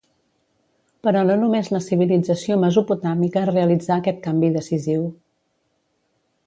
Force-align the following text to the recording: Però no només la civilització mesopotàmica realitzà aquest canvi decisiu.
Però 1.07 1.19
no 1.29 1.35
només 1.41 1.69
la 1.75 1.83
civilització 1.89 2.57
mesopotàmica 2.65 3.45
realitzà 3.53 3.97
aquest 4.01 4.25
canvi 4.29 4.53
decisiu. 4.61 5.05